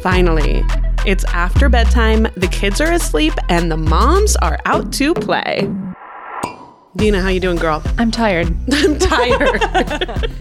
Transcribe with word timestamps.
Finally, 0.00 0.64
it's 1.04 1.24
after 1.24 1.68
bedtime, 1.68 2.22
the 2.36 2.48
kids 2.50 2.80
are 2.80 2.92
asleep, 2.92 3.34
and 3.50 3.70
the 3.70 3.76
moms 3.76 4.34
are 4.36 4.58
out 4.64 4.92
to 4.94 5.12
play. 5.12 5.70
Deena, 6.96 7.20
how 7.20 7.28
you 7.28 7.38
doing, 7.38 7.56
girl? 7.56 7.82
I'm 7.98 8.10
tired. 8.10 8.48
I'm 8.72 8.98
tired. 8.98 9.60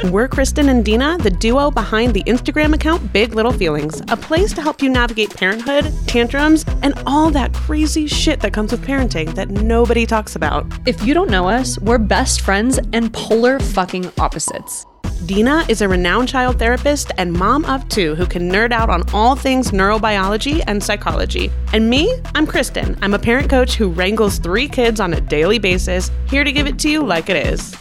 We're 0.11 0.27
Kristin 0.27 0.69
and 0.69 0.83
Deena, 0.83 1.17
the 1.19 1.29
duo 1.29 1.69
behind 1.71 2.13
the 2.13 2.23
Instagram 2.23 2.73
account 2.73 3.13
Big 3.13 3.35
Little 3.35 3.51
Feelings, 3.51 4.01
a 4.07 4.17
place 4.17 4.53
to 4.53 4.61
help 4.61 4.81
you 4.81 4.89
navigate 4.89 5.35
parenthood, 5.35 5.93
tantrums, 6.07 6.65
and 6.81 6.93
all 7.05 7.29
that 7.31 7.53
crazy 7.53 8.07
shit 8.07 8.39
that 8.39 8.53
comes 8.53 8.71
with 8.71 8.81
parenting 8.81 9.35
that 9.35 9.49
nobody 9.49 10.05
talks 10.05 10.35
about. 10.35 10.65
If 10.87 11.03
you 11.03 11.13
don't 11.13 11.29
know 11.29 11.47
us, 11.47 11.77
we're 11.79 11.99
best 11.99 12.41
friends 12.41 12.79
and 12.93 13.13
polar 13.13 13.59
fucking 13.59 14.11
opposites. 14.17 14.85
Deena 15.25 15.65
is 15.67 15.81
a 15.81 15.87
renowned 15.87 16.29
child 16.29 16.57
therapist 16.57 17.11
and 17.17 17.33
mom 17.33 17.65
of 17.65 17.87
two 17.89 18.15
who 18.15 18.25
can 18.25 18.49
nerd 18.49 18.71
out 18.71 18.89
on 18.89 19.03
all 19.13 19.35
things 19.35 19.71
neurobiology 19.71 20.63
and 20.65 20.81
psychology. 20.81 21.51
And 21.73 21.89
me, 21.89 22.15
I'm 22.35 22.47
Kristin. 22.47 22.97
I'm 23.01 23.13
a 23.13 23.19
parent 23.19 23.49
coach 23.49 23.75
who 23.75 23.89
wrangles 23.89 24.39
three 24.39 24.69
kids 24.69 25.01
on 25.01 25.13
a 25.13 25.19
daily 25.19 25.59
basis, 25.59 26.09
here 26.29 26.45
to 26.45 26.53
give 26.53 26.67
it 26.67 26.79
to 26.79 26.89
you 26.89 27.03
like 27.03 27.29
it 27.29 27.47
is. 27.47 27.75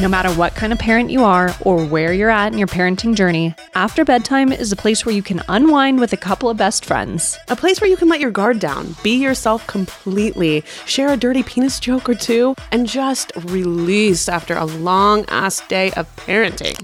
No 0.00 0.08
matter 0.08 0.30
what 0.30 0.54
kind 0.54 0.72
of 0.72 0.78
parent 0.78 1.10
you 1.10 1.24
are 1.24 1.54
or 1.60 1.84
where 1.84 2.14
you're 2.14 2.30
at 2.30 2.52
in 2.52 2.58
your 2.58 2.66
parenting 2.66 3.14
journey, 3.14 3.54
After 3.74 4.02
Bedtime 4.02 4.50
is 4.50 4.72
a 4.72 4.76
place 4.76 5.04
where 5.04 5.14
you 5.14 5.22
can 5.22 5.42
unwind 5.46 6.00
with 6.00 6.14
a 6.14 6.16
couple 6.16 6.48
of 6.48 6.56
best 6.56 6.86
friends. 6.86 7.36
A 7.48 7.56
place 7.56 7.82
where 7.82 7.90
you 7.90 7.98
can 7.98 8.08
let 8.08 8.18
your 8.18 8.30
guard 8.30 8.60
down, 8.60 8.96
be 9.02 9.22
yourself 9.22 9.66
completely, 9.66 10.64
share 10.86 11.12
a 11.12 11.18
dirty 11.18 11.42
penis 11.42 11.78
joke 11.78 12.08
or 12.08 12.14
two, 12.14 12.54
and 12.72 12.86
just 12.86 13.30
release 13.44 14.26
after 14.26 14.56
a 14.56 14.64
long 14.64 15.26
ass 15.28 15.60
day 15.68 15.90
of 15.98 16.08
parenting. 16.16 16.78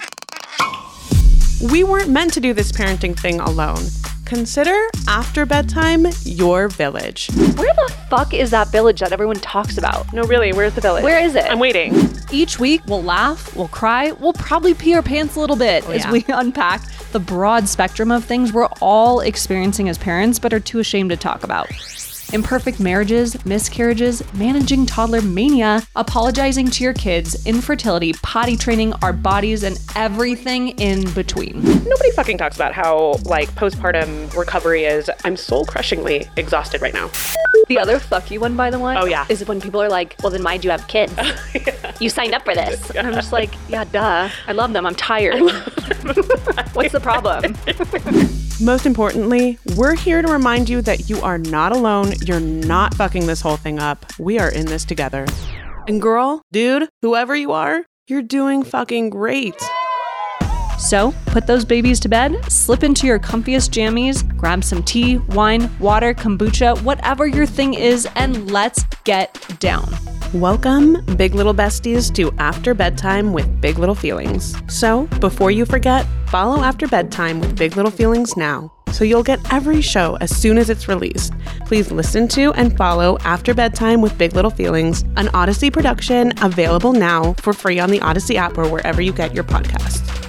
We 1.72 1.84
weren't 1.84 2.10
meant 2.10 2.34
to 2.34 2.40
do 2.40 2.52
this 2.52 2.70
parenting 2.70 3.18
thing 3.18 3.40
alone. 3.40 3.80
Consider 4.26 4.76
after 5.06 5.46
bedtime 5.46 6.04
your 6.24 6.66
village. 6.66 7.30
Where 7.54 7.72
the 7.72 7.94
fuck 8.10 8.34
is 8.34 8.50
that 8.50 8.72
village 8.72 8.98
that 8.98 9.12
everyone 9.12 9.36
talks 9.36 9.78
about? 9.78 10.12
No, 10.12 10.24
really, 10.24 10.52
where's 10.52 10.74
the 10.74 10.80
village? 10.80 11.04
Where 11.04 11.24
is 11.24 11.36
it? 11.36 11.44
I'm 11.44 11.60
waiting. 11.60 11.94
Each 12.32 12.58
week, 12.58 12.82
we'll 12.88 13.04
laugh, 13.04 13.54
we'll 13.54 13.68
cry, 13.68 14.10
we'll 14.10 14.32
probably 14.32 14.74
pee 14.74 14.94
our 14.94 15.02
pants 15.02 15.36
a 15.36 15.40
little 15.40 15.54
bit 15.54 15.84
oh, 15.86 15.92
as 15.92 16.04
yeah. 16.04 16.10
we 16.10 16.24
unpack 16.28 16.82
the 17.12 17.20
broad 17.20 17.68
spectrum 17.68 18.10
of 18.10 18.24
things 18.24 18.52
we're 18.52 18.68
all 18.80 19.20
experiencing 19.20 19.88
as 19.88 19.96
parents 19.96 20.40
but 20.40 20.52
are 20.52 20.60
too 20.60 20.80
ashamed 20.80 21.10
to 21.10 21.16
talk 21.16 21.44
about. 21.44 21.70
Imperfect 22.32 22.80
marriages, 22.80 23.44
miscarriages, 23.46 24.22
managing 24.34 24.84
toddler 24.84 25.22
mania, 25.22 25.82
apologizing 25.94 26.68
to 26.70 26.82
your 26.82 26.92
kids, 26.92 27.46
infertility, 27.46 28.12
potty 28.14 28.56
training, 28.56 28.92
our 29.02 29.12
bodies, 29.12 29.62
and 29.62 29.78
everything 29.94 30.70
in 30.80 31.08
between. 31.12 31.62
Nobody 31.62 32.10
fucking 32.12 32.38
talks 32.38 32.56
about 32.56 32.72
how, 32.72 33.16
like, 33.24 33.48
postpartum 33.54 34.34
recovery 34.36 34.84
is. 34.84 35.08
I'm 35.24 35.36
soul 35.36 35.64
crushingly 35.64 36.28
exhausted 36.36 36.82
right 36.82 36.94
now. 36.94 37.10
The 37.68 37.78
other 37.78 37.98
fuck 37.98 38.30
you 38.30 38.40
one, 38.40 38.56
by 38.56 38.70
the 38.70 38.78
way. 38.78 38.96
Oh, 38.98 39.06
yeah. 39.06 39.26
Is 39.28 39.46
when 39.46 39.60
people 39.60 39.80
are 39.80 39.88
like, 39.88 40.16
well, 40.22 40.30
then 40.30 40.42
why 40.42 40.56
do 40.56 40.66
you 40.66 40.72
have 40.72 40.86
kids? 40.88 41.14
You 41.98 42.10
signed 42.10 42.34
up 42.34 42.44
for 42.44 42.54
this. 42.54 42.90
And 42.96 43.06
I'm 43.06 43.14
just 43.14 43.32
like, 43.32 43.54
yeah, 43.68 43.84
duh. 43.84 44.28
I 44.46 44.52
love 44.52 44.72
them. 44.74 44.84
I'm 44.84 44.94
tired. 44.94 45.40
What's 46.74 46.92
the 46.92 47.00
problem? 47.02 47.56
Most 48.60 48.86
importantly, 48.86 49.58
we're 49.76 49.94
here 49.94 50.22
to 50.22 50.28
remind 50.32 50.70
you 50.70 50.80
that 50.80 51.10
you 51.10 51.20
are 51.20 51.36
not 51.36 51.72
alone. 51.72 52.12
You're 52.22 52.40
not 52.40 52.94
fucking 52.94 53.26
this 53.26 53.42
whole 53.42 53.58
thing 53.58 53.78
up. 53.78 54.06
We 54.18 54.38
are 54.38 54.50
in 54.50 54.64
this 54.64 54.86
together. 54.86 55.26
And 55.86 56.00
girl, 56.00 56.40
dude, 56.52 56.88
whoever 57.02 57.36
you 57.36 57.52
are, 57.52 57.84
you're 58.08 58.22
doing 58.22 58.62
fucking 58.62 59.10
great. 59.10 59.62
So, 60.78 61.14
put 61.26 61.46
those 61.46 61.66
babies 61.66 62.00
to 62.00 62.08
bed, 62.08 62.50
slip 62.50 62.82
into 62.82 63.06
your 63.06 63.18
comfiest 63.18 63.70
jammies, 63.70 64.26
grab 64.38 64.64
some 64.64 64.82
tea, 64.82 65.18
wine, 65.18 65.70
water, 65.78 66.14
kombucha, 66.14 66.80
whatever 66.82 67.26
your 67.26 67.46
thing 67.46 67.74
is, 67.74 68.08
and 68.14 68.50
let's 68.50 68.84
get 69.04 69.38
down. 69.60 69.86
Welcome, 70.40 71.02
Big 71.16 71.34
Little 71.34 71.54
Besties, 71.54 72.14
to 72.14 72.30
After 72.36 72.74
Bedtime 72.74 73.32
with 73.32 73.58
Big 73.62 73.78
Little 73.78 73.94
Feelings. 73.94 74.54
So, 74.68 75.06
before 75.18 75.50
you 75.50 75.64
forget, 75.64 76.06
follow 76.28 76.62
After 76.62 76.86
Bedtime 76.86 77.40
with 77.40 77.56
Big 77.56 77.74
Little 77.74 77.90
Feelings 77.90 78.36
now, 78.36 78.70
so 78.92 79.02
you'll 79.02 79.22
get 79.22 79.40
every 79.50 79.80
show 79.80 80.16
as 80.16 80.36
soon 80.36 80.58
as 80.58 80.68
it's 80.68 80.88
released. 80.88 81.32
Please 81.64 81.90
listen 81.90 82.28
to 82.28 82.52
and 82.52 82.76
follow 82.76 83.16
After 83.20 83.54
Bedtime 83.54 84.02
with 84.02 84.18
Big 84.18 84.34
Little 84.34 84.50
Feelings, 84.50 85.04
an 85.16 85.28
Audacy 85.28 85.72
production 85.72 86.34
available 86.42 86.92
now 86.92 87.32
for 87.38 87.54
free 87.54 87.78
on 87.78 87.90
the 87.90 88.00
Audacy 88.00 88.34
app 88.34 88.58
or 88.58 88.68
wherever 88.68 89.00
you 89.00 89.14
get 89.14 89.34
your 89.34 89.44
podcasts. 89.44 90.25